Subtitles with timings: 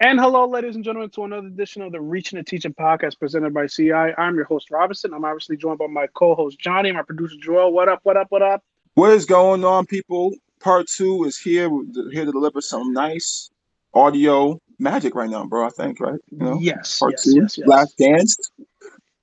[0.00, 3.52] And hello, ladies and gentlemen, to another edition of the Reaching and Teaching podcast presented
[3.52, 3.92] by CI.
[3.92, 5.12] I'm your host, Robinson.
[5.12, 7.72] I'm obviously joined by my co host, Johnny, my producer, Joel.
[7.72, 8.62] What up, what up, what up?
[8.94, 10.36] What is going on, people?
[10.60, 11.68] Part two is here.
[11.68, 13.50] We're here to deliver some nice
[13.92, 15.66] audio magic right now, bro.
[15.66, 16.20] I think, right?
[16.30, 16.58] You know?
[16.60, 17.00] Yes.
[17.00, 17.66] Part yes, two, yes, yes.
[17.66, 18.36] Last Dance.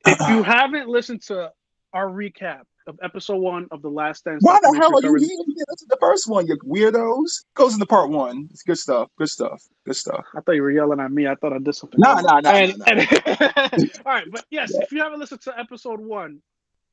[0.05, 1.53] If you haven't listened to
[1.93, 5.21] our recap of episode one of The Last Dance, Why the hell are you documentary
[5.27, 5.43] here?
[5.47, 7.45] You listen the first one, you weirdos.
[7.55, 8.47] Goes into part one.
[8.51, 9.09] It's good stuff.
[9.17, 9.63] Good stuff.
[9.85, 10.25] Good stuff.
[10.35, 11.27] I thought you were yelling at me.
[11.27, 11.99] I thought I did something.
[11.99, 12.23] Nah, wrong.
[12.23, 15.99] nah, nah, And- nah, and- all right, but yes, if you haven't listened to episode
[15.99, 16.41] one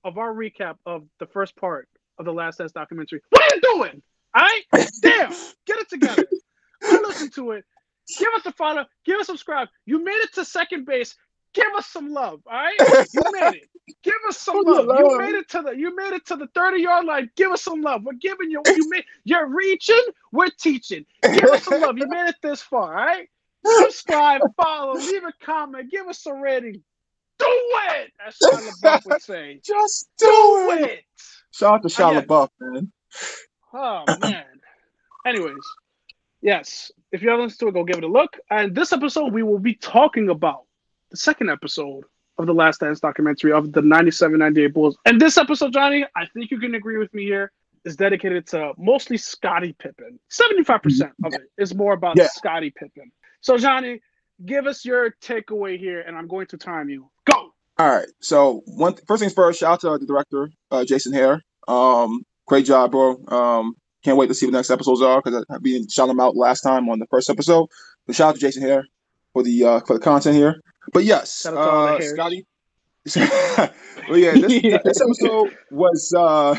[0.05, 1.89] of our recap of the first part
[2.19, 4.03] of the Last Dance documentary, what are you doing?
[4.35, 4.63] All right,
[5.03, 5.31] damn,
[5.67, 6.25] get it together.
[6.83, 7.65] Go listen to it.
[8.19, 8.85] Give us a follow.
[9.05, 9.69] Give us a subscribe.
[9.87, 11.15] You made it to second base.
[11.55, 12.41] Give us some love.
[12.47, 12.77] All right,
[13.13, 13.69] you made it.
[14.03, 14.99] Give us some Who's love.
[14.99, 15.73] You made it to the.
[15.73, 17.31] You made it to the thirty yard line.
[17.37, 18.03] Give us some love.
[18.05, 18.63] We're giving you.
[18.67, 19.05] You made.
[19.25, 20.03] You're reaching.
[20.31, 21.05] We're teaching.
[21.23, 21.99] Give us some love.
[21.99, 22.99] You made it this far.
[22.99, 23.29] All right.
[23.65, 26.83] Subscribe, follow, leave a comment, give us a rating.
[27.39, 29.61] Do it, as Shia LaBeouf would say.
[29.65, 30.91] Just Do do it.
[30.91, 31.05] it.
[31.53, 32.21] Shout out to Shia yeah.
[32.23, 32.93] LaBeouf, man.
[33.75, 34.45] Oh man.
[35.27, 35.55] Anyways,
[36.41, 36.91] yes.
[37.13, 38.37] If you haven't listened to it, go give it a look.
[38.51, 40.65] And this episode, we will be talking about
[41.13, 42.05] the second episode
[42.39, 44.97] of the Last Dance documentary of the 97-98 Bulls.
[45.05, 47.53] And this episode, Johnny, I think you can agree with me here,
[47.85, 50.19] is dedicated to mostly Scottie Pippen.
[50.31, 52.29] 75% of it is more about Yeah.
[52.29, 53.13] Scottie Pippen.
[53.43, 54.01] So, Johnny,
[54.47, 57.11] give us your takeaway here, and I'm going to time you.
[57.27, 57.51] Go.
[57.79, 58.07] All right.
[58.21, 61.41] So one first things first, shout out to the director, uh, Jason Hehir.
[61.69, 63.23] Um, great job, bro.
[63.29, 66.21] Um, can't wait to see what the next episodes are because I've been shouting them
[66.21, 67.69] out last time on the first episode.
[68.07, 68.85] But shout out to Jason Hehir
[69.33, 70.61] for the uh, for the content here.
[70.93, 72.09] But yes, Shout out to all the uh.
[72.09, 72.47] Scottie.
[74.09, 76.57] well, yeah, this, this episode was uh,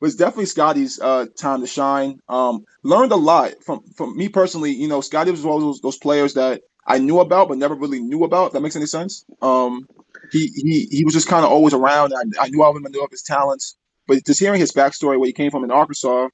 [0.00, 2.20] was definitely Scottie's uh, time to shine.
[2.28, 4.72] Um, learned a lot from from me personally.
[4.72, 7.74] You know, Scottie was one of those, those players that I knew about but never
[7.74, 8.48] really knew about.
[8.48, 9.24] If that makes any sense.
[9.42, 9.88] Um,
[10.30, 12.12] he he he was just kind of always around.
[12.14, 13.76] I, I knew of him, I knew of his talents,
[14.06, 16.28] but just hearing his backstory, where he came from in Arkansas,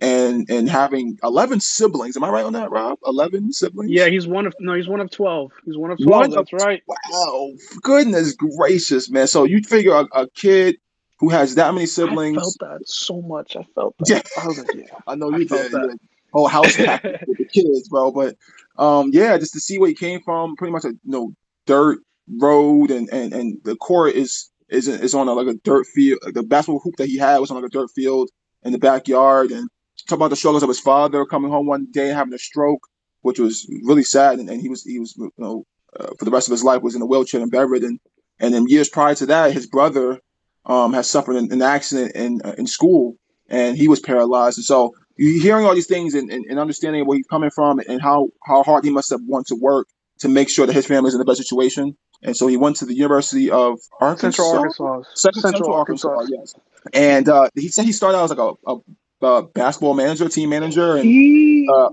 [0.00, 2.16] and and having eleven siblings.
[2.16, 2.98] Am I right on that, Rob?
[3.06, 3.90] Eleven siblings.
[3.90, 5.52] Yeah, he's one of no, he's one of twelve.
[5.64, 6.28] He's one of twelve.
[6.30, 6.82] One of that's right.
[6.86, 7.52] Wow.
[7.82, 9.26] Goodness gracious, man.
[9.26, 10.76] So you figure a, a kid
[11.18, 12.36] who has that many siblings.
[12.36, 13.56] I felt that so much.
[13.56, 14.08] I felt that.
[14.08, 14.42] Yeah.
[14.42, 14.84] I was like, yeah.
[15.06, 15.72] I know you felt did.
[15.72, 15.98] that.
[16.32, 18.10] Whole house packed with the kids, bro.
[18.10, 18.36] But
[18.76, 21.32] um, yeah, just to see where he came from, pretty much a you know
[21.66, 22.00] dirt
[22.38, 26.18] road, and and and the court is is is on a, like a dirt field.
[26.32, 28.30] The basketball hoop that he had was on like a dirt field
[28.64, 29.68] in the backyard, and
[30.06, 32.86] talk about the struggles of his father coming home one day and having a stroke,
[33.22, 35.64] which was really sad, and, and he was he was you know
[35.98, 37.98] uh, for the rest of his life was in a wheelchair and bedridden,
[38.40, 40.20] and then years prior to that, his brother
[40.66, 43.16] um had suffered an, an accident in uh, in school,
[43.48, 47.06] and he was paralyzed, and so you hearing all these things and, and, and understanding
[47.06, 49.88] where he's coming from and how how hard he must have wanted to work
[50.18, 51.96] to make sure that his family is in the best situation.
[52.22, 54.42] And so he went to the University of Arkansas.
[54.42, 55.02] Central Arkansas.
[55.14, 56.54] Central, Central Arkansas, yes.
[56.92, 58.76] And uh, he said he started out as like a, a,
[59.22, 61.74] a basketball manager, team manager, and He.
[61.74, 61.90] uh,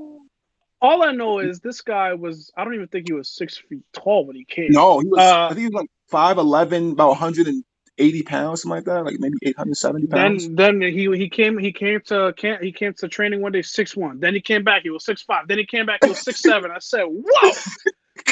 [0.82, 2.52] all I know is this guy was.
[2.58, 4.76] I don't even think he was six feet tall when he came.
[4.76, 5.36] no, he was.
[5.36, 7.64] Uh, I think he was like five eleven, about one hundred and
[8.00, 10.50] eighty pounds, something like that, like maybe eight hundred seventy pounds.
[10.50, 13.64] Then then he he came he came to can he came to training one day
[13.64, 14.20] six one.
[14.20, 15.48] Then he came back he was six five.
[15.48, 16.72] Then he came back he was six seven.
[16.72, 17.66] I said, whoa,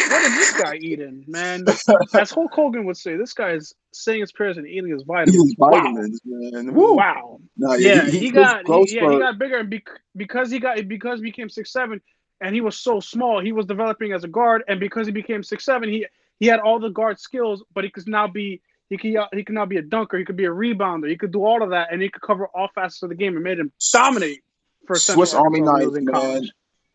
[0.05, 1.75] what is this guy eating, man?
[2.17, 5.31] As Hulk Hogan would say, this guy is saying his prayers and eating his he
[5.31, 5.39] vitamins.
[5.39, 5.99] was Wow.
[5.99, 6.73] vitamins, man.
[6.73, 7.05] Woo.
[7.05, 7.38] Wow.
[7.59, 10.59] Nah, Yeah, he, got close he, yeah, for- he got bigger and bec- because he
[10.59, 12.01] got because he became six seven
[12.41, 15.43] and he was so small, he was developing as a guard, and because he became
[15.43, 16.07] six seven, he
[16.39, 19.55] he had all the guard skills, but he could now be he could he could
[19.55, 21.91] now be a dunker, he could be a rebounder, he could do all of that,
[21.91, 24.41] and he could cover all facets of the game and made him dominate
[24.87, 26.49] for Swiss Army knife, man.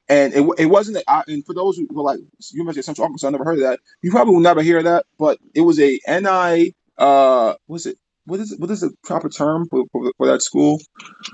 [0.07, 2.21] And it, it wasn't, I, and for those who were like,
[2.53, 3.81] you mentioned Central Arkansas, I never heard of that.
[4.03, 7.97] You probably will never hear that, but it was a NI, uh, was it,
[8.27, 10.81] what is what is the proper term for, for, for that school?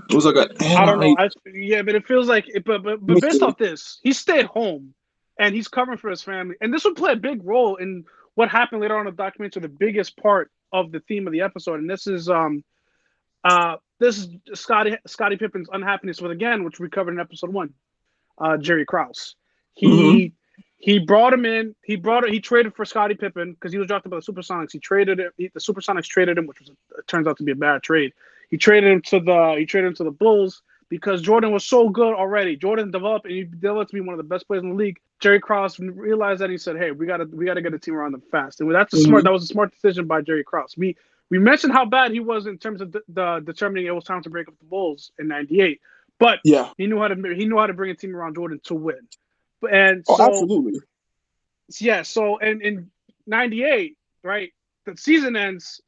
[0.09, 1.17] It was like a I don't know.
[1.19, 4.47] I, yeah, but it feels like, it, but but, but based off this, he stayed
[4.47, 4.95] home,
[5.39, 8.05] and he's covering for his family, and this would play a big role in
[8.35, 9.63] what happened later on in the documentary.
[9.63, 12.65] The biggest part of the theme of the episode, and this is um,
[13.45, 17.75] uh, this is Scottie Scottie Pippen's unhappiness with again, which we covered in episode one.
[18.39, 19.37] Uh, Jerry Krause.
[19.75, 20.33] He Mhm.
[20.81, 21.75] He brought him in.
[21.85, 22.33] He brought it.
[22.33, 24.73] He traded for Scottie Pippen because he was drafted by the Supersonics.
[24.73, 25.33] He traded it.
[25.37, 28.13] He, the Supersonics traded him, which was it turns out to be a bad trade.
[28.51, 31.89] He traded him to the he traded him to the Bulls because Jordan was so
[31.91, 32.57] good already.
[32.57, 34.99] Jordan developed and he developed to be one of the best players in the league.
[35.21, 37.95] Jerry Krause realized that and he said, "Hey, we gotta we gotta get a team
[37.95, 39.21] around them fast." And that's a smart.
[39.23, 39.25] Mhm.
[39.25, 40.75] That was a smart decision by Jerry Krause.
[40.79, 40.97] We
[41.29, 44.23] we mentioned how bad he was in terms of the, the determining it was time
[44.23, 45.79] to break up the Bulls in '98,
[46.19, 46.71] but Yeah.
[46.79, 49.07] he knew how to he knew how to bring a team around Jordan to win.
[49.71, 50.81] And Oh, so absolutely.
[51.81, 52.03] yeah.
[52.03, 52.91] So in in
[53.27, 54.51] '98, right,
[54.87, 55.81] the season ends.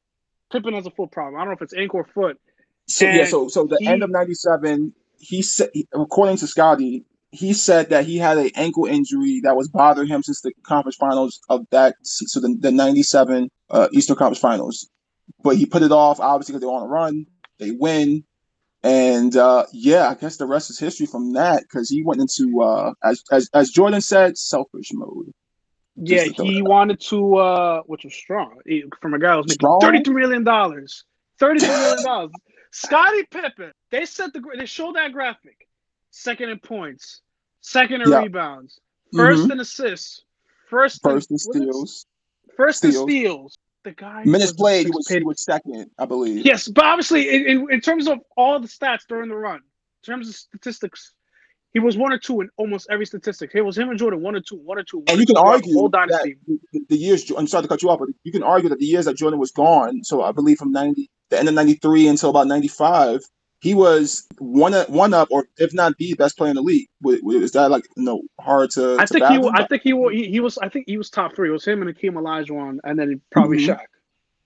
[0.52, 1.36] Pippen has a foot problem.
[1.36, 2.38] I don't know if it's ankle or foot.
[2.86, 7.54] So yeah, so so the he- end of '97, he said, according to Scottie, he
[7.54, 11.40] said that he had an ankle injury that was bothering him since the conference finals
[11.48, 14.90] of that, so the, the '97 uh, Eastern Conference Finals.
[15.42, 17.24] But he put it off, obviously, because they're on a run.
[17.58, 18.24] They win,
[18.82, 21.62] and uh, yeah, I guess the rest is history from that.
[21.62, 25.32] Because he went into, uh, as, as as Jordan said, selfish mode.
[25.96, 29.58] Yeah, he wanted to, uh, which was strong he- from a guy who was making
[29.58, 29.80] Strong?
[29.80, 31.04] thirty-two million dollars.
[31.38, 32.30] Thirty-two million dollars.
[32.72, 33.72] Scottie Pippen.
[33.90, 34.42] They set the.
[34.58, 35.68] They showed that graphic.
[36.10, 37.20] Second in points.
[37.60, 38.22] Second in Yeah.
[38.22, 38.78] rebounds.
[39.14, 39.52] 1st Mhm.
[39.52, 40.24] in assists.
[40.70, 41.02] First.
[41.02, 42.06] First in it steals,
[42.56, 43.58] First in steals.
[43.84, 44.22] The guy.
[44.24, 46.44] minutes played, he was paid- he was second, I believe.
[46.46, 50.04] Yes, but obviously, in, in, in terms of all the stats during the run, in
[50.04, 51.12] terms of statistics,
[51.72, 53.50] he was one or two in almost every statistic.
[53.54, 54.98] It was him and Jordan, one or two, one or two.
[54.98, 56.36] one And you can argue whole that dynasty.
[56.72, 57.28] the, the years.
[57.36, 59.40] I'm sorry to cut you off, but you can argue that the years that Jordan
[59.40, 63.20] was gone, so I believe from ninety, the end of '93 until about '95,
[63.62, 66.88] he was one up- one up, or if not the best player in the league.
[67.06, 68.96] Is that like you know hard to?
[68.98, 69.54] I to think he, fathom?
[69.54, 71.48] I think he, he, he was, I think he was top three.
[71.48, 73.76] It was him and Akeem Olajuwon, and then probably Mhm.
[73.76, 73.86] Shaq.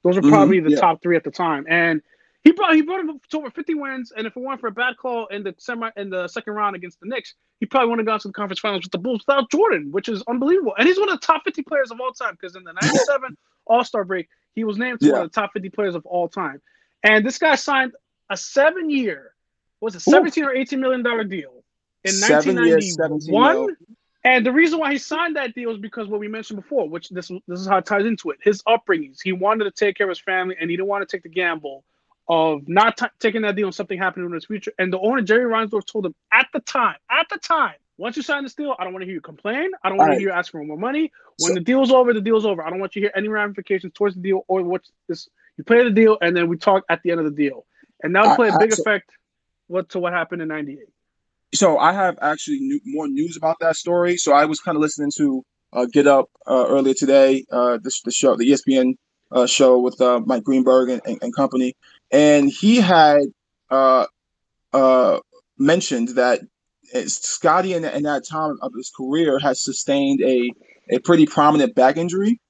[0.04, 0.80] Those were probably the yeah.
[0.80, 2.02] top three at the time, and
[2.44, 4.12] he brought he brought him to over 50 wins.
[4.14, 6.76] And if it weren't for a bad call in the semi in the second round
[6.76, 9.24] against the Knicks, he probably wouldn't have gone to the conference finals with the Bulls
[9.26, 10.74] without Jordan, which is unbelievable.
[10.78, 13.36] And he's one of the top 50 players of all time because in the 97
[13.66, 16.28] All Star break, he was named to one of the top 50 players of all
[16.28, 16.60] time.
[17.02, 17.92] And this guy signed
[18.30, 19.32] a seven year,
[19.80, 20.10] was it Ooh.
[20.10, 21.64] 17 or 18 million dollar deal
[22.04, 23.54] in Seven 1991?
[23.54, 23.68] mil.
[24.24, 27.08] And the reason why he signed that deal is because what we mentioned before, which
[27.10, 28.38] this this is how it ties into it.
[28.42, 29.18] His upbringings.
[29.22, 31.28] He wanted to take care of his family, and he didn't want to take the
[31.28, 31.84] gamble
[32.28, 34.72] of not t- taking that deal and something happening in his future.
[34.80, 38.22] And the owner Jerry Reinsdorf told him at the time, at the time, once you
[38.24, 39.70] sign this deal, I don't want to hear you complain.
[39.84, 40.18] I don't want Alright.
[40.18, 41.12] to hear you ask for more money.
[41.38, 42.66] When So- the deal's over, the deal's over.
[42.66, 45.28] I don't want you to hear any ramifications towards the deal or what's this.
[45.56, 47.64] You play the deal, and then we talk at the end of the deal.
[48.02, 49.10] And that would I- play a big so- effect
[49.68, 50.78] what to what happened in '98.
[51.54, 54.16] So I have actually new, more news about that story.
[54.16, 57.92] So I was kind of listening to uh, Get Up uh, earlier today, uh, the,
[58.04, 58.94] the show, the ESPN
[59.32, 61.74] uh, show with uh, Mike Greenberg and, and, and company,
[62.10, 63.22] and he had
[63.70, 64.06] uh,
[64.72, 65.18] uh,
[65.58, 66.40] mentioned that
[67.06, 70.50] Scottie in, in that time of his career has sustained a
[70.90, 72.40] a pretty prominent back injury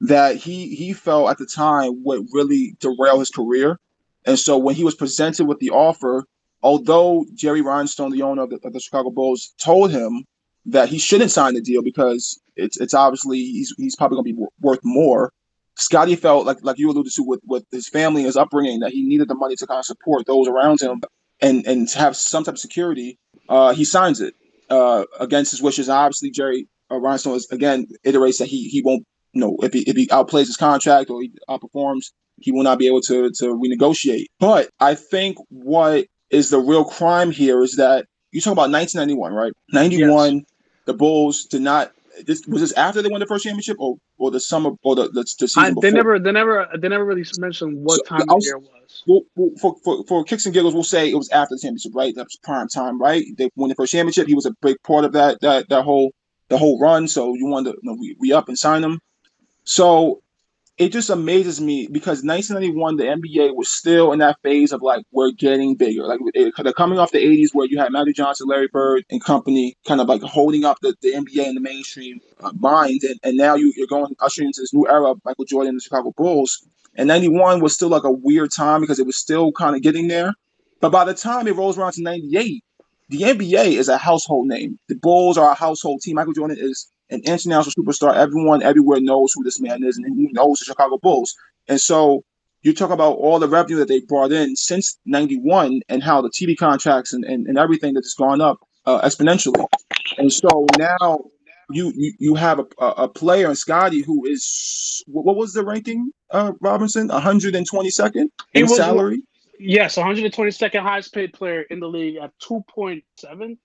[0.00, 3.78] that he he felt at the time would really derail his career,
[4.28, 6.24] and so when he was presented with the offer
[6.62, 10.24] although Jerry Rhinestone, the owner of the, of the Chicago Bulls, told him
[10.66, 14.32] that he shouldn't sign the deal because it's it's obviously he's he's probably going to
[14.32, 15.32] be wor- worth more.
[15.76, 18.92] Scottie felt like like you alluded to with with his family and his upbringing that
[18.92, 21.00] he needed the money to kind of support those around him
[21.40, 23.18] and and have some type of security.
[23.48, 24.34] Uh, he signs it
[24.68, 25.88] uh, against his wishes.
[25.88, 29.80] Obviously, Jerry uh, Rhinestone is, again iterates that he he won't you know if he
[29.80, 32.10] if he outplays his contract or he outperforms,
[32.40, 34.26] he will not be able to to renegotiate.
[34.38, 39.32] But I think what is the real crime here is that you talk about 1991,
[39.32, 39.52] right?
[39.72, 40.44] 91,
[40.84, 41.92] the Bulls did not.
[42.26, 45.04] This was this after they won the first championship, or or the summer, or the
[45.08, 45.82] the, the season I, before.
[45.82, 49.02] they never, they never, they never really mentioned what So, time was- year it was.
[49.06, 51.92] Well, well, for, for for kicks and giggles, we'll say it was after the championship,
[51.94, 52.14] right?
[52.14, 53.24] That was prime time, right?
[53.36, 54.26] They won the first championship.
[54.26, 56.10] He was a big part of that that that whole
[56.48, 57.06] the whole run.
[57.06, 58.98] So you wanted to you know, re, re up and sign him.
[59.64, 60.22] So
[60.78, 65.04] it just amazes me because 1991, the NBA was still in that phase of like
[65.10, 66.04] we're getting bigger.
[66.04, 69.76] Like they're coming off the 80s where you had Magic Johnson, Larry Bird, and company
[69.86, 73.36] kind of like holding up the, the NBA in the mainstream uh, mind, and, and
[73.36, 76.12] now you, you're going ushering into this new era of Michael Jordan and the Chicago
[76.16, 76.64] Bulls.
[76.94, 80.06] And 91 was still like a weird time because it was still kind of getting
[80.06, 80.34] there.
[80.80, 82.62] But by the time it rolls around to 98,
[83.08, 84.78] the NBA is a household name.
[84.88, 86.14] The Bulls are a household team.
[86.16, 88.14] Michael Jordan is an international superstar.
[88.14, 91.34] Everyone everywhere knows who this man is and who knows the Chicago Bulls.
[91.68, 92.24] And so
[92.62, 96.30] you talk about all the revenue that they brought in since 91 and how the
[96.30, 99.64] TV contracts and, and, and everything that has gone up uh, exponentially.
[100.16, 101.18] And so now
[101.70, 106.10] you you, you have a, a, player in Scottie who is, what was the ranking,
[106.30, 107.08] uh, Robinson?
[107.08, 109.22] 122nd He in was- salary?
[109.58, 113.02] Yes, 122nd highest paid player in the league at 2.7,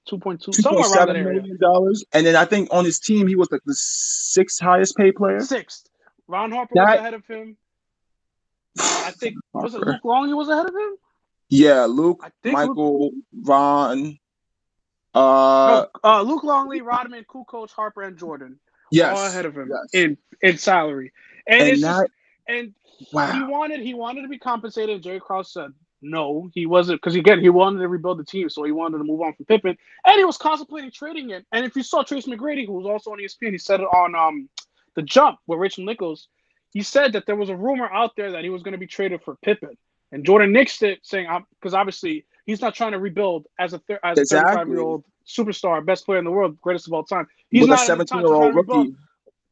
[0.10, 1.42] 2.2, somewhere around that $2.7 area.
[1.42, 2.04] million dollars.
[2.14, 5.40] And then I think on his team, he was like the sixth highest paid player.
[5.40, 5.88] Sixth.
[6.28, 7.58] Ron Harper That- was ahead of him.
[8.80, 9.82] I think was it.
[9.82, 10.96] Luke Longley was ahead of him?
[11.50, 13.12] Yeah, Luke, think Luke, Michael,
[13.44, 14.18] Ron.
[15.14, 18.60] Uh, no, uh, Luke Longley, Rodman, Kukoc, Harper, and Jordan
[18.94, 19.90] yes, all ahead of him yes.
[19.94, 21.12] in in salary.
[21.48, 22.12] And, and it's that just,
[22.48, 22.74] and
[23.36, 25.04] he wanted he wanted to be compensated.
[25.04, 25.72] Jerry Krause said
[26.04, 29.04] No, he wasn't because again he wanted to rebuild the team, so he wanted to
[29.06, 31.46] move on from Pippen, and he was contemplating trading it.
[31.52, 34.14] And if you saw Tracy McGrady, who was also on ESPN, he said it on
[34.14, 34.50] um
[34.96, 36.28] the Jump with Rachel Nichols.
[36.72, 38.88] He said that there was a rumor out there that he was going to be
[38.88, 39.78] traded for Pippen,
[40.12, 41.28] and Jordan nixed it, saying
[41.60, 44.52] because obviously he's not trying to rebuild as a thir- as exactly.
[44.52, 47.28] a 35 year old superstar, best player in the world, greatest of all time.
[47.50, 48.94] He's with not a 17 year old rookie.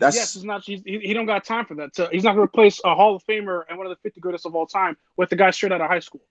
[0.01, 0.63] That's yes, he's not.
[0.65, 1.95] He's, he, he don't got time for that.
[1.95, 4.19] So he's not going to replace a Hall of Famer and one of the 50
[4.19, 6.21] greatest of all time with the guy straight out of high school.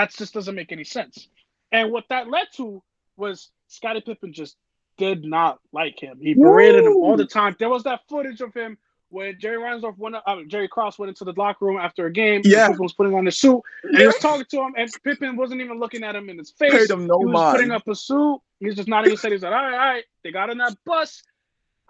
[0.00, 1.28] That just doesn't make any sense.
[1.72, 2.82] And what that led to
[3.18, 4.56] was Scottie Pippen just
[4.96, 6.18] did not like him.
[6.22, 6.92] He berated Woo!
[6.92, 7.54] him all the time.
[7.58, 8.78] There was that footage of him
[9.10, 12.40] when Jerry Reinsdorf went, uh, Jerry Krause went into the locker room after a game.
[12.44, 15.36] Yeah, Pippen was putting on his suit, and he was talking to him, and Pippen
[15.36, 16.72] wasn't even looking at him in his face.
[16.72, 17.56] Paid him no he was mind.
[17.56, 18.40] putting up a suit.
[18.58, 19.32] He's just not even said.
[19.32, 20.04] He's like, all right, all right.
[20.24, 21.22] They got in that bus.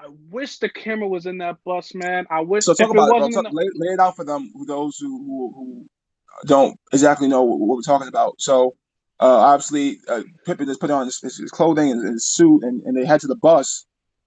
[0.00, 2.26] I wish the camera was in that bus, man.
[2.28, 2.64] I wish.
[2.64, 3.32] So talk about it.
[3.34, 3.50] Talk, the...
[3.52, 5.90] lay, lay, it out for them, those who, who, who
[6.46, 8.40] don't exactly know what, what we're talking about.
[8.40, 8.76] So
[9.20, 12.96] uh, obviously, uh, Pippen just put on his, his clothing and his suit, and, and
[12.96, 13.84] they head to the bus.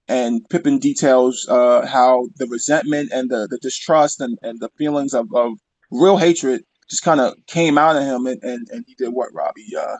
[0.07, 5.13] And Pippen details uh, how the resentment and the, the distrust and, and the feelings
[5.13, 5.53] of, of
[5.91, 9.33] real hatred just kind of came out of him, and, and, and he did what,
[9.33, 9.75] Robbie?
[9.75, 9.97] Uh,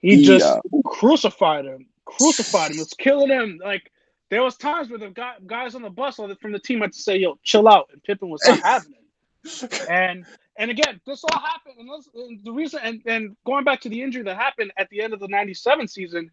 [0.00, 3.60] he, he just uh, crucified him, crucified him, was killing him.
[3.64, 3.90] Like
[4.28, 6.98] there was times where the guy, guys on the bus from the team had to
[6.98, 9.88] say, "Yo, chill out," and Pippen was not having it.
[9.88, 13.80] And and again, this all happened, and, this, and the reason, and, and going back
[13.82, 16.30] to the injury that happened at the end of the '97 season,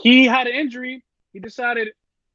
[0.00, 1.04] he had an injury.
[1.32, 1.88] He decided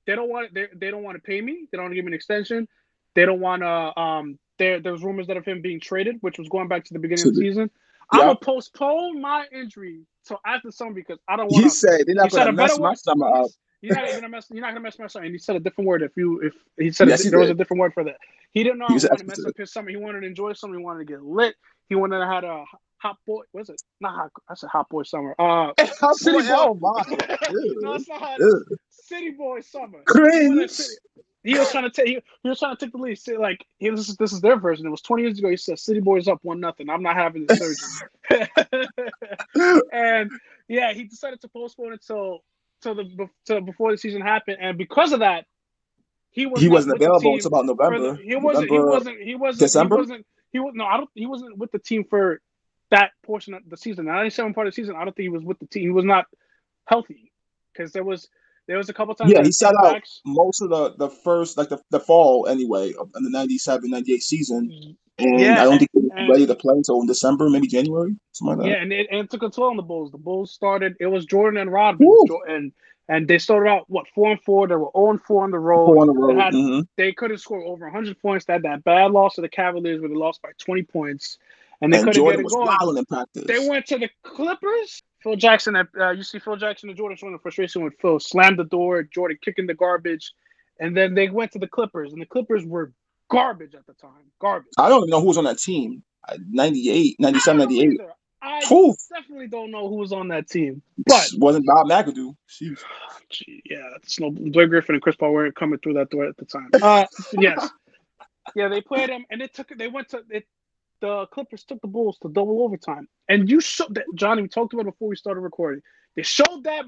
[0.06, 1.68] they don't want they, they don't want to pay me.
[1.72, 2.68] They don't want to give me an extension.
[3.16, 4.00] They don't want to.
[4.00, 7.00] Um, there there's rumors that of him being traded, which was going back to the
[7.00, 7.72] beginning of the season.
[8.14, 8.20] Yeah.
[8.20, 11.64] I'm gonna postpone my injury till after summer because I don't want.
[11.64, 13.48] He said they're not gonna mess my summer up.
[13.82, 14.48] You're not gonna mess.
[14.52, 15.26] You're not gonna mess my summer.
[15.26, 16.02] And he said a different word.
[16.02, 17.44] If you if he said yes, he there did.
[17.44, 18.18] was a different word for that.
[18.52, 19.90] He didn't know he how to mess up his summer.
[19.90, 20.78] He wanted to enjoy summer.
[20.78, 21.56] He wanted to get lit.
[21.90, 22.66] He wanted to have a
[22.98, 23.44] hot boy.
[23.52, 23.82] What's it?
[24.02, 24.32] Not hot.
[24.50, 25.36] I said hot boy summer.
[25.38, 26.46] Uh, hot city boy.
[26.50, 27.04] Oh my.
[27.50, 28.40] no, it's not hot.
[28.90, 30.00] City boy summer.
[30.06, 30.80] Cringe.
[31.44, 32.08] He was trying to take.
[32.08, 33.20] He, he, was trying to take the lead.
[33.20, 34.88] Say like, he, this is this is their version.
[34.88, 35.50] It was 20 years ago.
[35.50, 36.90] He said, "City boys up one nothing.
[36.90, 38.50] I'm not having the surgery."
[39.94, 40.32] and
[40.68, 42.44] yeah, he decided to postpone it till
[42.82, 45.46] till the till before the season happened, and because of that,
[46.32, 48.18] he was he wasn't available until about November.
[48.18, 48.70] The, he wasn't.
[48.70, 49.22] November, he wasn't.
[49.22, 49.60] He wasn't.
[49.60, 49.96] December.
[49.96, 50.26] He wasn't.
[50.52, 50.86] He was no.
[50.86, 51.10] I don't.
[51.14, 52.42] He wasn't with the team for
[52.92, 54.06] that portion of the season.
[54.06, 54.96] The 97 part of the season.
[54.96, 55.84] I don't think he was with the team.
[55.84, 56.26] He was not
[56.86, 57.32] healthy
[57.74, 58.28] because there was
[58.68, 59.32] there was a couple times.
[59.32, 63.24] Yeah, he sat out most of the the first like the, the fall anyway in
[63.24, 64.70] the 97, 98 season.
[64.70, 64.92] Mm-hmm.
[65.18, 68.16] And yeah, I don't think he was ready to play until in December, maybe January,
[68.34, 68.70] something like that.
[68.70, 70.12] Yeah, and it, and it took a toll on the Bulls.
[70.12, 70.96] The Bulls started.
[71.00, 72.12] It was Jordan and Rodman,
[72.48, 72.74] and
[73.08, 74.68] and they started out what four and four.
[74.68, 75.86] They were zero oh and four on the road.
[75.86, 76.36] Four on the road.
[76.36, 76.82] They, had, mm-hmm.
[76.98, 78.46] they couldn't score over hundred points.
[78.46, 81.38] They had that bad loss to the Cavaliers where they lost by twenty points,
[81.82, 82.98] and they and couldn't Jordan get it was going.
[82.98, 83.44] In practice.
[83.48, 85.02] They went to the Clippers.
[85.22, 88.60] Phil Jackson, uh, you see Phil Jackson and Jordan showing the frustration with Phil, slammed
[88.60, 90.34] the door, Jordan kicking the garbage,
[90.80, 92.92] and then they went to the Clippers, and the Clippers were
[93.30, 94.32] garbage at the time.
[94.40, 94.74] Garbage.
[94.78, 96.04] I don't even know who was on that team.
[96.50, 98.02] 98, 97, 98.
[98.42, 98.60] I
[99.12, 102.36] definitely don't know who was on that team, but wasn't Bob McAdoo.
[103.30, 106.38] Gee, yeah, it's no Blake Griffin and Chris Paul weren't coming through that door at
[106.38, 106.70] the time.
[106.80, 107.06] Uh,
[107.40, 107.70] yes,
[108.56, 109.70] yeah, they played them, and it took.
[109.76, 110.46] They went to it.
[111.02, 114.44] The Clippers took the Bulls to double overtime, and you showed that Johnny.
[114.44, 115.82] We talked about it before we started recording.
[116.16, 116.86] They showed that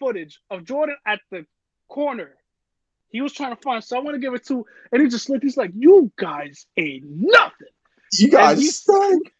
[0.00, 1.46] footage of Jordan at the
[1.88, 2.34] corner.
[3.10, 5.44] He was trying to find someone to give it to, and he just looked.
[5.44, 7.68] He's like, "You guys ain't nothing.
[8.12, 9.32] You guys stink."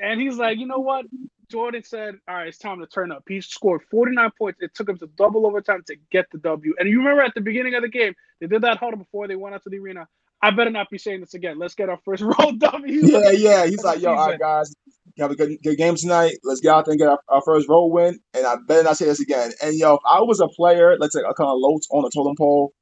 [0.00, 1.06] And he's like, you know what?
[1.50, 3.24] Jordan said, all right, it's time to turn up.
[3.28, 4.58] He scored 49 points.
[4.62, 6.74] It took him to double overtime to get the W.
[6.78, 9.36] And you remember at the beginning of the game, they did that huddle before they
[9.36, 10.08] went out to the arena.
[10.40, 11.58] I better not be saying this again.
[11.58, 13.00] Let's get our first road W.
[13.06, 13.66] Yeah, yeah.
[13.66, 14.74] He's like, yo, all right, guys,
[15.18, 16.36] have a good, good game tonight.
[16.42, 18.18] Let's get out there and get our, our first road win.
[18.34, 19.52] And I better not say this again.
[19.62, 22.10] And yo, if I was a player, let's say I kind of low on the
[22.12, 22.72] totem pole,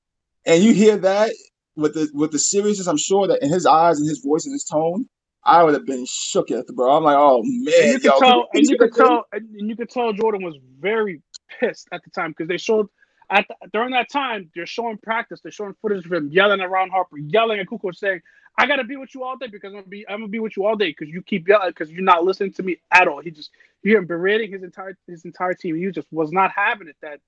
[0.50, 1.32] and you hear that
[1.76, 4.52] with the with the seriousness, I'm sure that in his eyes and his voice and
[4.52, 5.08] his tone,
[5.44, 6.96] I would have been shook at the bro.
[6.96, 9.90] I'm like, oh man, and you could tell, and you could tell, and you could
[9.90, 11.22] tell Jordan was very
[11.60, 12.88] pissed at the time because they showed
[13.30, 16.68] at the, during that time they're showing practice, they're showing footage of him yelling at
[16.68, 18.20] Ron Harper, yelling at Kukoc, saying,
[18.58, 20.56] "I gotta be with you all day because I'm gonna be, I'm gonna be with
[20.56, 23.20] you all day because you keep yelling because you're not listening to me at all."
[23.20, 23.52] He just
[23.84, 25.76] you hear him berating his entire his entire team.
[25.76, 27.20] He just was not having it that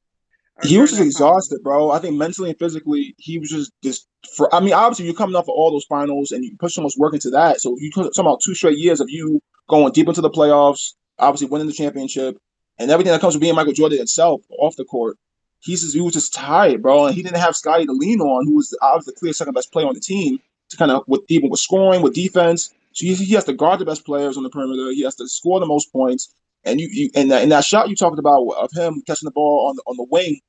[0.62, 1.62] he was just exhausted, time.
[1.62, 1.90] bro.
[1.90, 4.06] I think mentally and physically, he was just just.
[4.36, 6.82] For I mean, obviously, you're coming off of all those finals, and you put so
[6.82, 7.60] much work into that.
[7.60, 11.48] So you talking about two straight years of you going deep into the playoffs, obviously
[11.48, 12.38] winning the championship,
[12.78, 15.16] and everything that comes with being Michael Jordan itself off the court.
[15.60, 18.46] He's just, he was just tired, bro, and he didn't have Scottie to lean on,
[18.46, 20.40] who was obviously the clear second best player on the team
[20.70, 22.74] to kind of with even with scoring, with defense.
[22.92, 24.90] So he, he has to guard the best players on the perimeter.
[24.90, 26.34] He has to score the most points.
[26.64, 29.32] And you, you and that, and that shot you talked about of him catching the
[29.32, 30.40] ball on the on the wing,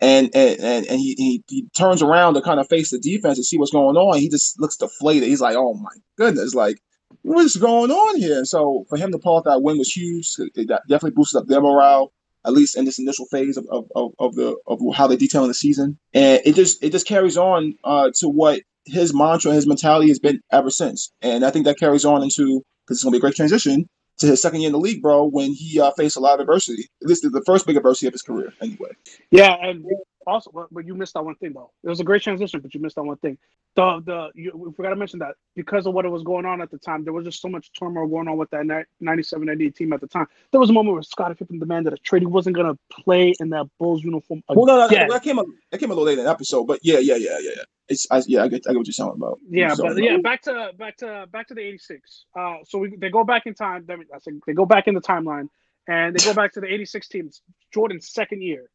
[0.00, 3.38] and and and, and he, he he turns around to kind of face the defense
[3.38, 4.18] and see what's going on.
[4.18, 5.28] He just looks deflated.
[5.28, 6.80] He's like, "Oh my goodness!" Like,
[7.22, 8.44] what's going on here?
[8.44, 10.28] So for him to pull that win was huge.
[10.54, 12.12] It definitely boosted up their morale
[12.44, 15.42] at least in this initial phase of, of, of, of the of how they detail
[15.42, 15.98] in the season.
[16.14, 20.18] And it just it just carries on uh, to what his mantra, his mentality has
[20.18, 21.12] been ever since.
[21.20, 23.88] And I think that carries on into because it's gonna be a great transition
[24.20, 26.40] to his second year in the league, bro, when he uh, faced a lot of
[26.40, 26.88] adversity.
[27.02, 28.90] This is the first big adversity of his career, anyway.
[29.30, 29.84] Yeah, and
[30.26, 31.70] also, but you missed that one thing though.
[31.82, 33.38] It was a great transition, but you missed that one thing.
[33.76, 36.60] The the you, we forgot to mention that because of what it was going on
[36.60, 39.74] at the time, there was just so much turmoil going on with that 97 98
[39.74, 40.26] team at the time.
[40.50, 42.22] There was a moment where Scottie Pippen demanded a trade.
[42.22, 44.42] He wasn't gonna play in that Bulls uniform.
[44.48, 44.56] Again.
[44.56, 46.80] Well, no, no, that came a, that came a little later in the episode, but
[46.82, 47.62] yeah, yeah, yeah, yeah, yeah.
[47.88, 49.38] It's I, yeah, I get, I get what you're talking about.
[49.48, 52.24] Yeah, but yeah, back to back to back to the '86.
[52.38, 53.86] Uh, so we they go back in time.
[53.90, 55.48] I said they go back in the timeline,
[55.88, 57.30] and they go back to the '86 team.
[57.72, 58.70] Jordan's second year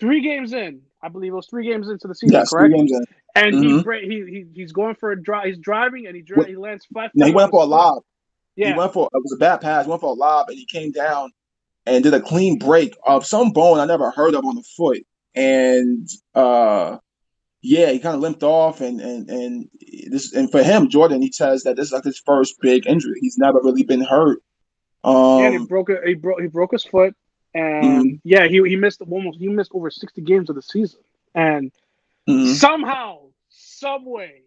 [0.00, 2.70] three games in, I believe it was three games into the season, yes, correct?
[2.70, 3.04] Three games in.
[3.34, 4.10] And mm-hmm.
[4.10, 5.46] he, he he's going for a drive.
[5.46, 7.10] He's driving and he dri- he lands five.
[7.14, 8.02] No, he went for a lob.
[8.56, 9.84] Yeah, he went for it was a bad pass.
[9.84, 11.30] He went for a lob and he came down
[11.86, 15.06] and did a clean break of some bone I never heard of on the foot.
[15.34, 16.98] And uh,
[17.62, 19.68] yeah, he kind of limped off and and and
[20.10, 23.18] this and for him, Jordan, he says that this is like his first big injury.
[23.20, 24.42] He's never really been hurt.
[25.04, 26.00] Um, yeah, he broke it.
[26.04, 27.14] He broke he broke his foot
[27.54, 28.16] and mm-hmm.
[28.24, 31.00] yeah, he he missed almost he missed over sixty games of the season,
[31.34, 31.72] and
[32.28, 32.52] mm-hmm.
[32.52, 34.42] somehow, some way,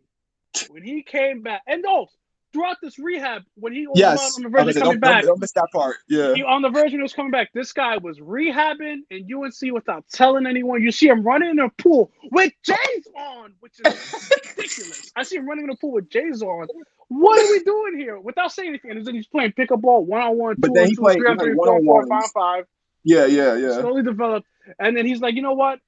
[0.70, 2.08] when he came back, and no,
[2.54, 4.00] throughout this rehab, when he was
[4.36, 5.98] on the verge of coming don't, back, don't, miss that part.
[6.08, 9.28] Yeah, he, on the verge when he was coming back, this guy was rehabbing in
[9.34, 10.82] UNC without telling anyone.
[10.82, 14.24] You see him running in a pool with J's on, which is
[14.56, 15.12] ridiculous.
[15.16, 16.68] I see him running in a pool with J's on.
[17.08, 18.20] What are we doing here?
[18.20, 20.96] Without saying anything, and then he's playing pickup ball, one on one, two on two,
[20.96, 22.66] three on three, four, four, five, five.
[23.04, 23.80] Yeah, yeah, yeah.
[23.80, 24.48] Slowly developed,
[24.80, 25.80] and then he's like, you know what?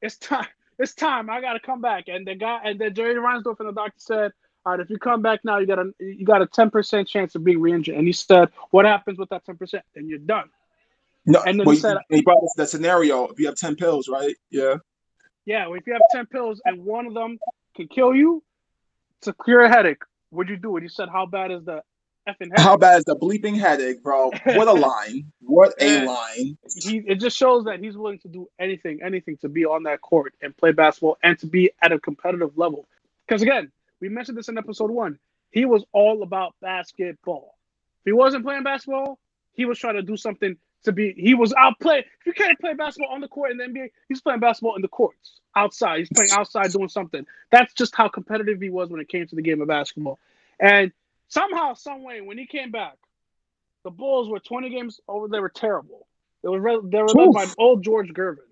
[0.00, 0.46] It's time.
[0.78, 1.30] It's time.
[1.30, 2.04] I got to come back.
[2.08, 4.32] And the guy, and then Jerry Reinsdorf and the doctor said,
[4.66, 7.08] all right, if you come back now, you got a you got a ten percent
[7.08, 7.96] chance of being re-injured.
[7.96, 9.84] And he said, what happens with that ten percent?
[9.94, 10.50] Then you're done.
[11.26, 13.28] No, and then he, said, he brought us that scenario.
[13.28, 14.34] If you have ten pills, right?
[14.50, 14.76] Yeah.
[15.44, 15.66] Yeah.
[15.66, 17.38] Well, if you have ten pills and one of them
[17.74, 18.42] can kill you
[19.22, 20.82] to cure a headache, would you do it?
[20.82, 21.82] He said, how bad is the
[22.56, 24.30] how bad is the bleeping headache, bro?
[24.44, 25.32] What a line!
[25.40, 26.56] What a line!
[26.82, 30.00] He, it just shows that he's willing to do anything, anything to be on that
[30.00, 32.86] court and play basketball and to be at a competitive level.
[33.26, 35.18] Because again, we mentioned this in episode one.
[35.50, 37.56] He was all about basketball.
[38.00, 39.18] If he wasn't playing basketball,
[39.52, 41.14] he was trying to do something to be.
[41.16, 42.00] He was out play.
[42.20, 44.82] If you can't play basketball on the court in the NBA, he's playing basketball in
[44.82, 46.00] the courts outside.
[46.00, 47.26] He's playing outside doing something.
[47.50, 50.18] That's just how competitive he was when it came to the game of basketball.
[50.58, 50.92] And
[51.34, 52.96] somehow, some way, when he came back,
[53.82, 55.28] the Bulls were 20 games over.
[55.28, 56.06] They were terrible.
[56.42, 58.48] They were they were led by old George Gervin,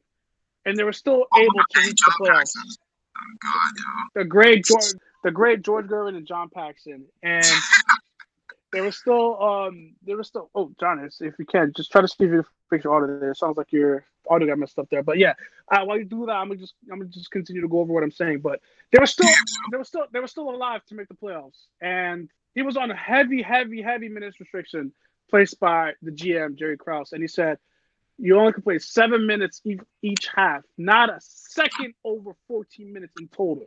[0.64, 2.53] and they were still oh, able to reach the playoffs.
[2.57, 7.45] Oh, God, the great George, the great George Gervin and John Paxson, and
[8.73, 10.51] they were still um they were still.
[10.55, 13.33] Oh, John, if you can, just try to see if you fix your audio there.
[13.33, 15.35] It sounds like your audio got messed up there, but yeah.
[15.71, 17.92] Uh, while you do that, I'm gonna just I'm gonna just continue to go over
[17.92, 18.40] what I'm saying.
[18.40, 19.29] But they were still
[19.71, 22.90] they were still they were still alive to make the playoffs, and he was on
[22.90, 24.92] a heavy, heavy, heavy minutes restriction
[25.30, 27.58] placed by the GM Jerry Krause, and he said
[28.18, 29.62] you only can play seven minutes
[30.02, 33.66] each half, not a second over 14 minutes in total.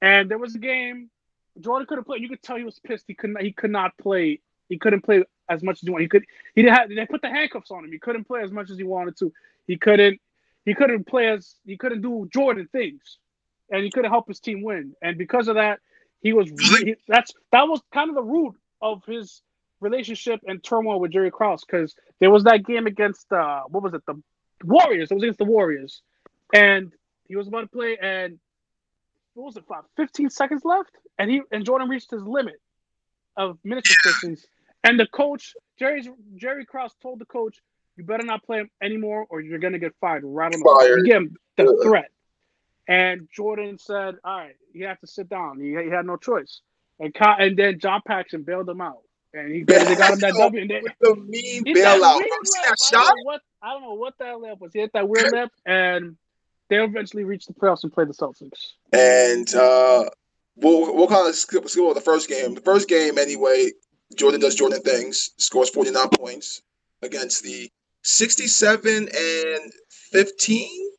[0.00, 1.10] And there was a game
[1.58, 2.22] Jordan could have played.
[2.22, 3.04] You could tell he was pissed.
[3.06, 3.42] He could not.
[3.42, 4.40] He could not play.
[4.68, 6.04] He couldn't play as much as he wanted.
[6.04, 6.24] He could.
[6.54, 6.88] He didn't have.
[6.88, 7.92] They put the handcuffs on him.
[7.92, 9.32] He couldn't play as much as he wanted to.
[9.66, 10.20] He couldn't.
[10.64, 11.56] He couldn't play as.
[11.66, 13.18] He couldn't do Jordan things,
[13.70, 14.94] and he couldn't help his team win.
[15.02, 15.80] And because of that,
[16.22, 19.42] he was he, that's that was kind of the root of his
[19.80, 23.94] relationship and turmoil with Jerry Krause because there was that game against uh what was
[23.94, 24.02] it?
[24.06, 24.20] The
[24.64, 25.10] Warriors?
[25.10, 26.02] It was against the Warriors,
[26.54, 26.92] and
[27.28, 28.38] he was about to play and
[29.34, 30.90] what was it about 15 seconds left?
[31.18, 32.60] And he and Jordan reached his limit
[33.36, 34.44] of minutes restrictions
[34.84, 37.58] and the coach Jerry's Jerry Krause told the coach
[37.96, 41.16] you better not play him anymore or you're gonna get fired right on the Give
[41.16, 42.10] him the threat.
[42.90, 46.60] And Jordan said, "All right, you have to sit down." He, he had no choice.
[46.98, 50.60] And and then John Paxson bailed him out, and he basically got him that W.
[50.60, 52.18] And then, the mean bailout.
[52.18, 53.12] That shot?
[53.22, 54.72] What, I don't know what that lip was.
[54.72, 56.16] He hit that weird lip, and
[56.68, 58.72] they eventually reached the playoffs and played the Celtics.
[58.92, 60.10] And uh,
[60.56, 62.56] we'll we'll kind of skip, skip over the first game.
[62.56, 63.70] The first game, anyway,
[64.16, 65.30] Jordan does Jordan things.
[65.36, 66.60] Scores forty nine points
[67.02, 67.70] against the
[68.02, 70.89] sixty seven and fifteen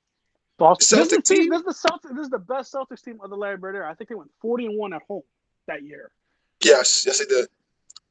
[0.61, 0.99] Boston.
[0.99, 2.15] This is, the team, this is the Celtics.
[2.15, 3.89] This is the best Celtics team of the Larry Bird era.
[3.89, 5.23] I think they went forty and one at home
[5.67, 6.11] that year.
[6.63, 7.47] Yes, yes, they did.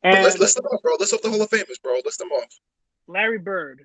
[0.02, 0.94] And let's list them off, bro.
[0.98, 2.00] List off the Hall of Famers, bro.
[2.04, 2.58] List them off.
[3.06, 3.82] Larry Bird,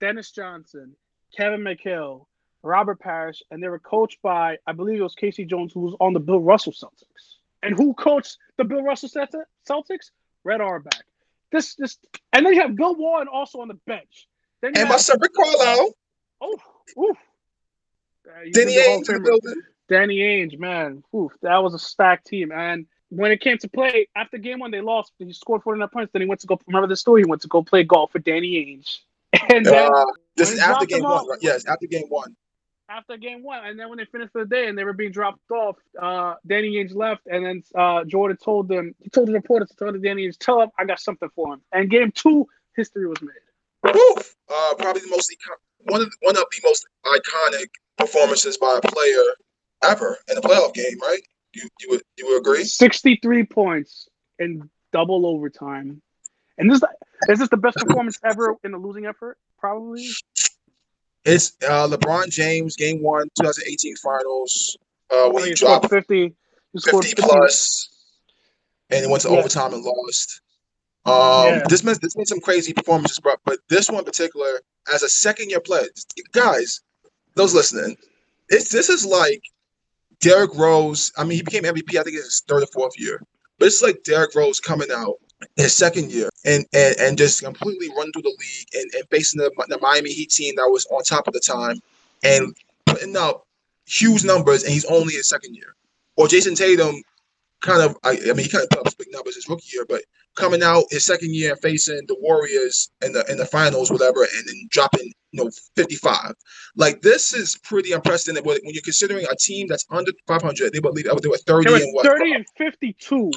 [0.00, 0.94] Dennis Johnson,
[1.36, 2.26] Kevin McHale,
[2.62, 5.44] Robert Parish, and they were coached by, I believe it was K.C.
[5.44, 7.36] Jones, who was on the Bill Russell Celtics.
[7.62, 10.10] And who coached the Bill Russell Celtics?
[10.44, 11.04] Red Auerbach.
[11.50, 11.98] This, this,
[12.32, 14.28] and then you have Bill Walton also on the bench.
[14.60, 15.90] Then and have, my son Rick Carlisle.
[16.40, 16.58] Oh,
[16.98, 17.16] oof.
[18.26, 19.62] Uh, Danny Ainge the.
[19.88, 22.50] Danny Ainge, man, oof, that was a stacked team.
[22.52, 25.12] And when it came to play after game one, they lost.
[25.18, 26.12] He scored 49 points.
[26.12, 26.58] Then he went to go.
[26.66, 27.22] Remember the story?
[27.22, 29.00] He went to go play golf with Danny Ainge.
[29.54, 30.04] And then uh,
[30.36, 31.28] this is after game one.
[31.28, 31.38] Right?
[31.42, 32.34] Yes, after game one.
[32.88, 35.50] After game one, and then when they finished the day and they were being dropped
[35.50, 39.68] off, uh, Danny Ainge left, and then uh, Jordan told them, he told the reporters
[39.70, 41.60] to tell Danny Ainge, tell him I got something for him.
[41.72, 43.94] And game two, history was made.
[43.94, 44.36] Oof.
[44.48, 45.34] Uh, probably the most
[45.88, 49.22] one of the, one of the most iconic performances by a player
[49.82, 51.20] ever in a playoff game, right?
[51.54, 52.64] You you would you would agree?
[52.64, 56.02] Sixty three points in double overtime,
[56.58, 56.82] and this
[57.28, 59.38] is this the best performance ever in a losing effort?
[59.58, 60.06] Probably.
[61.24, 64.76] It's uh, LeBron James, Game One, 2018 Finals.
[65.10, 66.34] Uh, when he, he dropped 50,
[66.72, 67.88] he 50, 50 plus,
[68.90, 69.38] and it went to yeah.
[69.38, 70.40] overtime and lost.
[71.04, 71.62] Um, yeah.
[71.68, 73.34] this meant this made some crazy performances, bro.
[73.44, 74.60] But this one in particular,
[74.92, 75.86] as a second year player,
[76.32, 76.80] guys,
[77.36, 77.96] those listening,
[78.48, 79.42] it's this is like
[80.20, 81.12] Derrick Rose.
[81.16, 81.98] I mean, he became MVP.
[81.98, 83.22] I think it's his third or fourth year,
[83.58, 85.16] but it's like Derrick Rose coming out
[85.56, 89.38] his second year and and, and just completely run through the league and, and facing
[89.38, 91.80] the, the Miami Heat team that was on top of the time
[92.24, 93.46] and putting up
[93.86, 95.74] huge numbers, and he's only his second year.
[96.16, 97.02] Or Jayson Tatum,
[97.60, 97.96] kind of.
[98.02, 100.02] I, I mean, he kind of put up big numbers his rookie year, but
[100.36, 104.22] coming out his second year and facing the Warriors in the in the finals, whatever,
[104.22, 106.34] and then dropping you know 55.
[106.76, 110.72] Like this is pretty unprecedented when you're considering a team that's under 500.
[110.72, 112.06] They believe they were 30 were and what?
[112.06, 113.30] 30 and 52.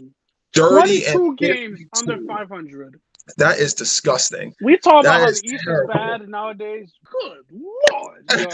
[0.55, 2.99] 30 and games under 500.
[3.37, 4.55] That is disgusting.
[4.61, 6.91] We talk that about how the East is bad nowadays.
[7.05, 8.45] Good lord, yo.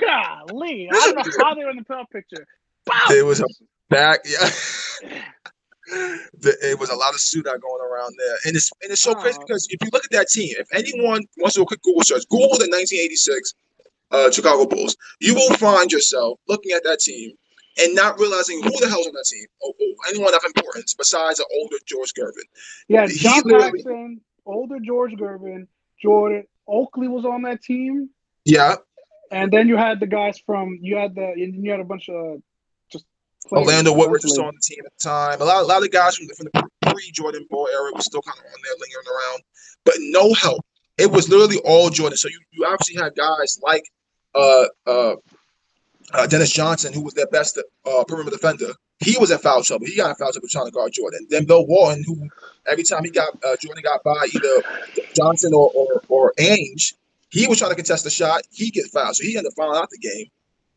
[0.00, 0.88] golly!
[0.90, 2.46] I don't know how they're in the playoff picture.
[3.10, 3.46] It was a
[3.88, 4.50] back, yeah.
[5.86, 9.02] the, it was a lot of suit out going around there, and it's and it's
[9.02, 11.66] so crazy because if you look at that team, if anyone wants to do a
[11.66, 13.54] quick Google search, Google the 1986
[14.10, 17.32] uh, Chicago Bulls, you will find yourself looking at that team
[17.78, 21.38] and not realizing who the hell's on that team, or, or anyone of importance besides
[21.38, 22.46] the older George Gervin.
[22.88, 25.66] Yeah, John Paxson, older George Gervin,
[26.02, 28.10] Jordan Oakley was on that team.
[28.44, 28.76] Yeah,
[29.30, 32.08] and then you had the guys from you had the and you had a bunch
[32.08, 32.42] of
[33.52, 35.40] Orlando Woodward was still on the team at the time.
[35.40, 38.22] A lot, a lot of guys from the, from the pre-Jordan Ball era was still
[38.22, 39.42] kind of on there lingering around,
[39.84, 40.64] but no help.
[40.98, 42.16] It was literally all Jordan.
[42.16, 43.84] So you, you obviously had guys like
[44.34, 45.16] uh, uh,
[46.12, 48.72] uh, Dennis Johnson, who was their best uh, perimeter defender.
[49.00, 49.86] He was in foul trouble.
[49.86, 51.26] He got in foul trouble trying to guard Jordan.
[51.28, 52.28] Then Bill Walton, who
[52.66, 54.62] every time he got uh, Jordan got by either
[55.14, 56.94] Johnson or or, or Ainge,
[57.28, 58.42] he was trying to contest the shot.
[58.50, 60.26] He get fouled, so he ended up fouling out the game.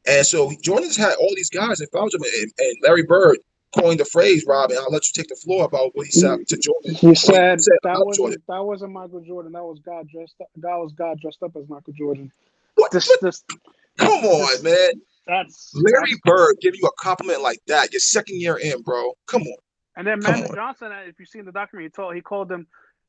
[0.07, 3.37] And so Jordan's had all these guys and found him, and, and Larry Bird
[3.77, 6.47] coined the phrase, Rob, and I'll let you take the floor about what he said
[6.47, 6.95] to Jordan.
[6.95, 8.43] He said, said that wasn't Jordan.
[8.47, 9.51] that wasn't Michael Jordan.
[9.51, 10.47] That was God dressed up.
[10.59, 12.31] God was God dressed up as Michael Jordan.
[12.75, 12.91] What?
[12.91, 13.43] This, this,
[13.97, 14.91] Come on, man.
[15.27, 17.91] That's Larry that's, Bird give you a compliment like that.
[17.91, 19.13] Your second year in, bro.
[19.27, 19.57] Come on.
[19.95, 22.65] And then Magic Johnson, if you see in the documentary, he told he called him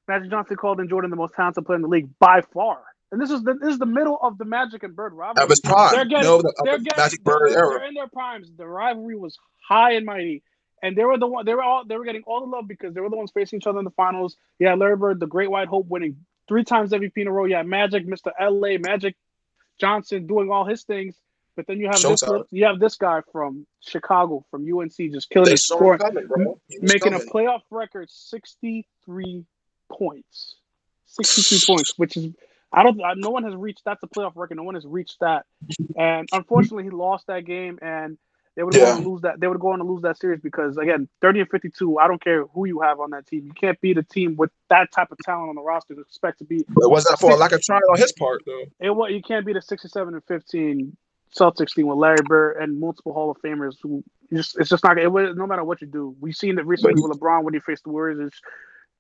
[0.08, 2.82] Magic Johnson called him Jordan the most talented player in the league by far.
[3.12, 5.34] And this is the this is the middle of the Magic and Bird rivalry.
[5.36, 5.92] That was prime.
[5.92, 7.78] They're getting, no, the, they're getting, Magic Bird they're, era.
[7.78, 8.50] They're in their primes.
[8.56, 10.44] The rivalry was high and mighty,
[10.82, 11.44] and they were the one.
[11.44, 13.58] They were all they were getting all the love because they were the ones facing
[13.58, 14.36] each other in the finals.
[14.60, 17.46] Yeah, Larry Bird, the Great White Hope, winning three times MVP in a row.
[17.46, 18.30] Yeah, Magic, Mr.
[18.40, 19.16] LA, Magic
[19.80, 21.16] Johnson doing all his things.
[21.56, 25.50] But then you have this you have this guy from Chicago from UNC just killing
[25.50, 25.98] his score,
[26.80, 27.28] making coming.
[27.28, 29.44] a playoff record sixty three
[29.90, 30.54] points,
[31.06, 32.32] sixty two points, which is
[32.72, 33.00] I don't.
[33.16, 33.82] No one has reached.
[33.84, 34.56] That's a playoff record.
[34.56, 35.44] No one has reached that.
[35.96, 38.16] And unfortunately, he lost that game, and
[38.54, 38.96] they would yeah.
[38.96, 39.40] go to lose that.
[39.40, 41.98] They would go on to lose that series because again, thirty and fifty-two.
[41.98, 43.44] I don't care who you have on that team.
[43.44, 46.38] You can't beat a team with that type of talent on the roster to expect
[46.38, 46.62] to beat.
[46.62, 48.64] It wasn't for a lack of trying on his part, though.
[48.78, 50.96] It what you can't beat a sixty-seven and fifteen
[51.36, 54.98] Celtics team with Larry Bird and multiple Hall of Famers who just it's just not.
[54.98, 56.14] It was no matter what you do.
[56.20, 58.32] We've seen it recently with LeBron when he faced the Warriors,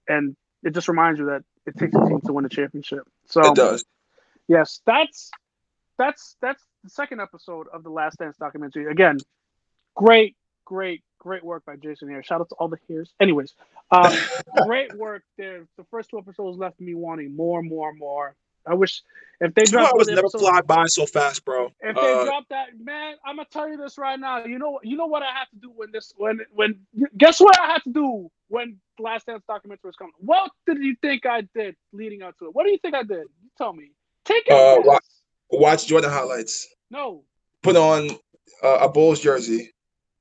[0.08, 3.08] and it just reminds you that it takes a team to win a championship.
[3.26, 3.84] So it does.
[4.48, 5.30] Yes, that's
[5.98, 8.90] that's that's the second episode of the Last Dance documentary.
[8.90, 9.18] Again,
[9.94, 12.24] great, great, great work by Jason Hehir.
[12.24, 13.12] Shout out to all the hears.
[13.20, 13.54] Anyways,
[13.90, 14.12] um,
[14.66, 15.66] great work there.
[15.76, 18.34] The first two episodes left me wanting more, more, more.
[18.66, 19.02] I wish
[19.40, 19.96] if they dropped.
[19.96, 21.72] was never fly by so fast, bro.
[21.80, 24.44] If they uh, drop that, man, I'm gonna tell you this right now.
[24.44, 26.80] You know, you know what I have to do when this, when, when.
[27.16, 30.12] Guess what I have to do when Last Dance documentary was coming.
[30.18, 32.54] What did you think I did leading up to it?
[32.54, 33.26] What do you think I did?
[33.42, 33.92] You tell me.
[34.24, 34.52] Take it.
[34.52, 35.04] Uh, watch,
[35.50, 36.68] watch Jordan highlights.
[36.90, 37.24] No.
[37.62, 38.10] Put on
[38.62, 39.72] uh, a Bulls jersey.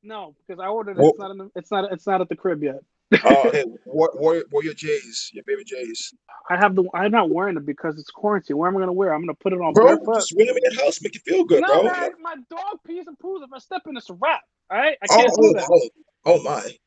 [0.02, 1.04] No, because I ordered it.
[1.04, 1.92] It's not, the, it's not.
[1.92, 2.80] It's not at the crib yet.
[3.24, 6.14] Oh, hey, wear, wear your J's, your favorite J's.
[6.50, 6.84] I have the.
[6.94, 8.58] I'm not wearing it because it's quarantine.
[8.58, 9.14] Where am I gonna wear?
[9.14, 9.74] I'm gonna put it on.
[9.74, 10.16] Bro, barefoot.
[10.16, 11.02] just wear them in your house.
[11.02, 11.92] Make you feel good, no, bro.
[11.92, 13.44] Man, my dog pees and poos.
[13.44, 14.42] If I step in, it's a wrap.
[14.72, 15.70] All right, I oh, can't oh, do that.
[15.72, 15.90] Oh,
[16.26, 16.78] oh, my!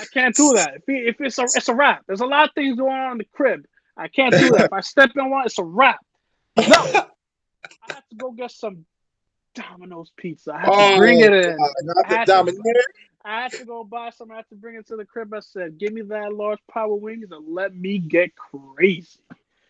[0.00, 0.74] I can't do that.
[0.76, 2.02] If, if it's a, it's a wrap.
[2.06, 3.64] There's a lot of things going on in the crib.
[3.96, 4.66] I can't do that.
[4.66, 5.98] if I step in one, it's a wrap.
[6.56, 8.84] No, I have to go get some
[9.54, 10.54] Domino's pizza.
[10.54, 11.56] I have oh, to bring it in.
[11.56, 12.60] God, not the Domino's.
[13.24, 14.30] I had to go buy some.
[14.30, 15.32] I had to bring it to the crib.
[15.32, 19.18] I said, "Give me that large power wings and let me get crazy."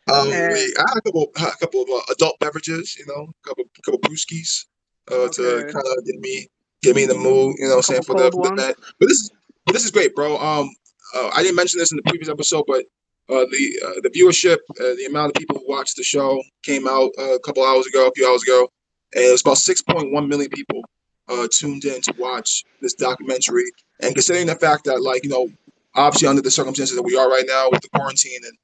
[0.07, 3.49] Um, and, I had a couple, a couple of uh, adult beverages, you know, a
[3.49, 4.67] couple, couple brewskis,
[5.11, 5.33] uh, okay.
[5.37, 6.47] to kind of get me,
[6.83, 8.75] get me in the mood, you know, what I'm saying for the, for the night.
[9.01, 9.31] But this,
[9.73, 10.37] this is great, bro.
[10.37, 10.69] Um,
[11.15, 12.85] uh, I didn't mention this in the previous episode, but
[13.31, 16.87] uh, the uh, the viewership, uh, the amount of people who watched the show came
[16.87, 18.69] out uh, a couple hours ago, a few hours ago,
[19.15, 20.83] and it was about 6.1 million people
[21.29, 23.65] uh, tuned in to watch this documentary.
[24.01, 25.51] And considering the fact that, like, you know,
[25.95, 28.59] obviously under the circumstances that we are right now with the quarantine and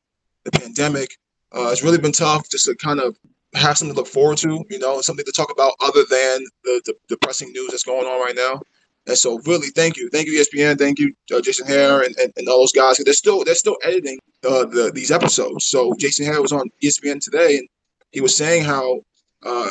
[0.45, 1.17] the pandemic,
[1.55, 3.17] uh, it's really been tough just to kind of
[3.55, 6.83] have something to look forward to, you know, something to talk about other than the,
[6.85, 8.61] the depressing news that's going on right now.
[9.07, 12.33] And so, really, thank you, thank you, ESPN, thank you, uh, Jason Hehir, and, and,
[12.37, 12.99] and, all those guys.
[12.99, 15.65] They're still they're still editing uh, the these episodes.
[15.65, 17.69] So Jason Hehir was on ESPN today, and
[18.13, 19.01] he was saying how
[19.43, 19.71] uh,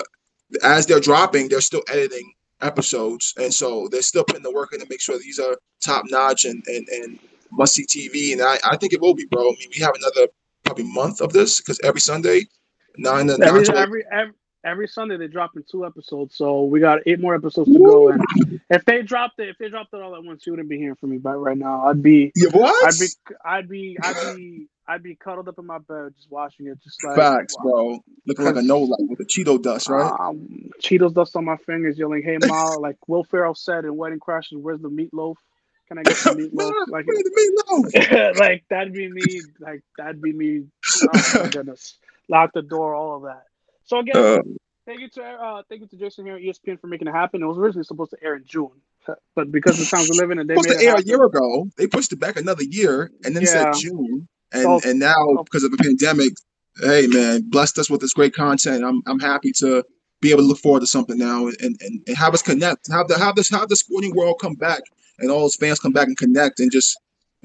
[0.63, 4.79] as they're dropping, they're still editing episodes, and so they're still putting the work in
[4.79, 7.19] to make sure these are top notch and and, and
[7.51, 8.33] must see TV.
[8.33, 9.41] And I, I think it will be, bro.
[9.41, 10.31] I mean, we have another
[10.65, 12.47] probably month of this because every Sunday,
[12.97, 17.19] nine and every, every, every every Sunday they're dropping two episodes, so we got eight
[17.19, 18.09] more episodes to go.
[18.09, 18.23] And
[18.69, 20.95] if they dropped it, if they dropped it all at once, you wouldn't be hearing
[20.95, 21.17] from me.
[21.17, 22.87] But right now, I'd be, yeah, what?
[22.87, 23.07] I'd be,
[23.45, 27.03] I'd be, I'd be, I'd be cuddled up in my bed just watching it, just
[27.03, 27.63] like facts, wow.
[27.63, 28.03] bro.
[28.25, 30.11] Looking like a no light with the Cheeto dust, right?
[30.19, 34.19] Um, Cheetos dust on my fingers, yelling, "Hey, Ma!" like Will Ferrell said in Wedding
[34.19, 35.35] Crashers, "Where's the meatloaf?"
[35.87, 36.73] Can I get some meatloaf?
[36.87, 38.39] like, meatloaf?
[38.39, 39.41] like that'd be me.
[39.59, 40.65] Like that'd be me.
[41.03, 41.97] Oh my goodness!
[42.27, 43.45] Lock the door, all of that.
[43.89, 44.39] So again, uh,
[44.85, 47.41] thank you to uh, thank you to Jason Hehir at ESPN for making it happen.
[47.41, 48.69] It was originally supposed to air in June,
[49.35, 51.05] but because of the times we're living in, they supposed made to air happen.
[51.05, 51.67] a year ago.
[51.75, 53.49] They pushed it back another year, and then yeah.
[53.49, 56.33] said June, and so, and now because of the pandemic,
[56.83, 58.83] hey man, blessed us with this great content.
[58.85, 59.83] I'm I'm happy to
[60.21, 63.07] be able to look forward to something now and, and, and have us connect, have
[63.07, 64.81] the have this have the sporting world come back
[65.17, 66.95] and all those fans come back and connect and just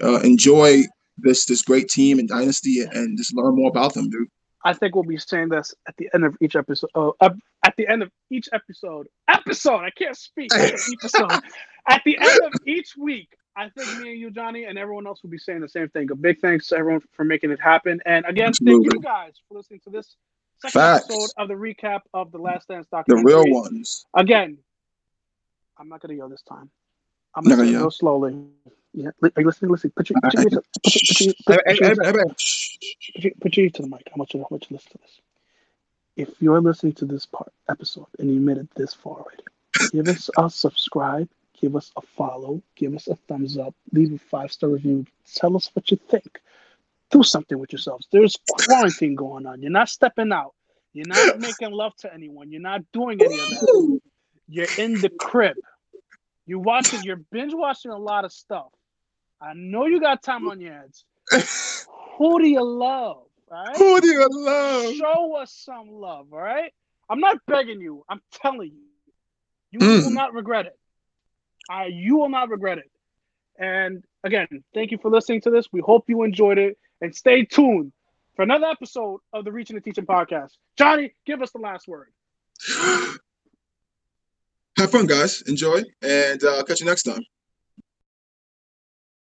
[0.03, 0.83] uh, enjoy
[1.17, 4.29] this this great team and dynasty and just learn more about them, dude.
[4.65, 6.91] I think we'll be saying this at the end of each episode.
[6.95, 7.31] Uh,
[7.65, 9.81] at the end of each episode, episode.
[9.81, 10.51] I can't speak.
[10.55, 11.31] episode.
[11.89, 15.23] at the end of each week, I think me and you, Johnny, and everyone else
[15.23, 16.11] will be saying the same thing.
[16.11, 18.01] A big thanks to everyone for making it happen.
[18.07, 18.89] And again, Absolutely.
[18.89, 20.17] thank you guys for listening to this
[20.61, 21.05] second Facts.
[21.05, 23.31] episode of the recap of the Last Dance documentary.
[23.31, 24.07] The real ones.
[24.17, 24.59] Again,
[25.79, 26.71] I'm not gonna yell this time.
[27.35, 28.47] I'm gonna go slowly.
[28.95, 29.73] Yeah, are you listening?
[29.73, 30.51] Listen, put your, put your,
[33.71, 34.03] to the mic.
[34.07, 35.21] I want you to, I want you to listen to this.
[36.17, 39.43] If you're listening to this part episode and you made it this far already,
[39.91, 41.29] give us a subscribe,
[41.61, 45.05] give us a follow, give us a thumbs up, leave a five star review.
[45.35, 46.41] Tell us what you think.
[47.11, 48.07] Do something with yourselves.
[48.13, 49.61] There's quarantine going on.
[49.61, 50.55] You're not stepping out.
[50.93, 52.53] You're not making love to anyone.
[52.53, 54.01] You're not doing any of that.
[54.47, 55.57] You're in the crib.
[56.47, 58.71] You're watching, you're binge watching a lot of stuff.
[59.41, 61.05] I know you got time on your hands.
[62.19, 63.25] Who do you love?
[63.51, 63.77] Right?
[63.77, 64.95] Who do you love?
[64.95, 66.73] Show us some love, all right?
[67.09, 68.05] I'm not begging you.
[68.09, 68.85] I'm telling you.
[69.71, 70.05] You mm.
[70.05, 70.79] will not regret it.
[71.71, 72.91] Uh, you will not regret it.
[73.59, 75.67] And again, thank you for listening to this.
[75.73, 76.79] We hope you enjoyed it.
[77.01, 77.93] And stay tuned
[78.37, 80.53] for another episode of the Reaching and Teaching podcast.
[80.77, 82.09] Johnny, give us the last word.
[84.79, 85.43] Have fun, guys.
[85.43, 87.23] Enjoy, and uh, catch you next time.